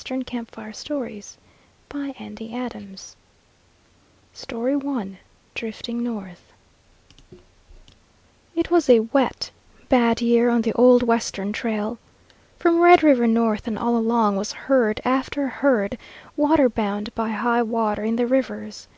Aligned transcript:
CATTLE 0.00 0.46
BRANDS 0.50 1.36
I 1.92 2.14
DRIFTING 5.54 6.02
NORTH 6.02 6.52
It 8.56 8.70
was 8.70 8.88
a 8.88 9.00
wet, 9.00 9.50
bad 9.90 10.22
year 10.22 10.48
on 10.48 10.62
the 10.62 10.72
Old 10.72 11.02
Western 11.02 11.52
Trail. 11.52 11.98
From 12.58 12.80
Red 12.80 13.02
River 13.02 13.26
north 13.26 13.66
and 13.66 13.78
all 13.78 13.94
along 13.98 14.36
was 14.36 14.52
herd 14.52 15.02
after 15.04 15.46
herd 15.48 15.98
waterbound 16.34 17.14
by 17.14 17.28
high 17.32 17.62
water 17.62 18.02
in 18.02 18.16
the 18.16 18.26
rivers. 18.26 18.88